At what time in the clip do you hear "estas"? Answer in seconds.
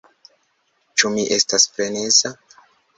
1.39-1.69